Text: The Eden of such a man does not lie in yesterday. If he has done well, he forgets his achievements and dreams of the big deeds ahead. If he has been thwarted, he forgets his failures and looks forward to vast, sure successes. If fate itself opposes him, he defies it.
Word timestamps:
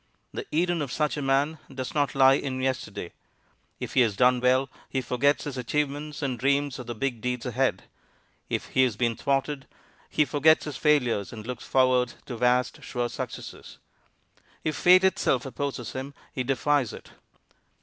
The 0.33 0.47
Eden 0.49 0.81
of 0.81 0.91
such 0.91 1.15
a 1.15 1.21
man 1.21 1.59
does 1.71 1.93
not 1.93 2.15
lie 2.15 2.33
in 2.33 2.59
yesterday. 2.59 3.11
If 3.79 3.93
he 3.93 4.01
has 4.01 4.15
done 4.15 4.39
well, 4.39 4.67
he 4.89 4.99
forgets 4.99 5.43
his 5.43 5.57
achievements 5.59 6.23
and 6.23 6.39
dreams 6.39 6.79
of 6.79 6.87
the 6.87 6.95
big 6.95 7.21
deeds 7.21 7.45
ahead. 7.45 7.83
If 8.49 8.69
he 8.69 8.81
has 8.81 8.95
been 8.95 9.15
thwarted, 9.15 9.67
he 10.09 10.25
forgets 10.25 10.65
his 10.65 10.75
failures 10.77 11.31
and 11.31 11.45
looks 11.45 11.65
forward 11.65 12.13
to 12.25 12.35
vast, 12.35 12.81
sure 12.81 13.09
successes. 13.09 13.77
If 14.63 14.75
fate 14.75 15.03
itself 15.03 15.45
opposes 15.45 15.91
him, 15.91 16.15
he 16.33 16.43
defies 16.43 16.93
it. 16.93 17.11